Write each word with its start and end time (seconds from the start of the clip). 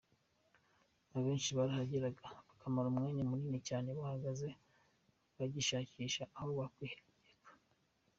Abenshi 1.15 1.51
barahageraga 1.57 2.23
bakamara 2.47 2.87
umwanya 2.93 3.23
munini 3.29 3.59
cyane 3.69 3.87
bahagaze 3.97 4.47
bagishakisha 5.37 6.23
aho 6.37 6.49
bakwihengeka. 6.59 7.33